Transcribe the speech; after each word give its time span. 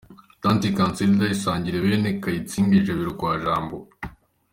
Tante 0.43 0.67
Cansilida 0.77 1.25
isangire 1.35 1.77
bene 1.83 2.09
Kayitsinga 2.21 2.73
ijabiro 2.77 3.11
kwa 3.19 3.31
Jambo. 3.43 3.77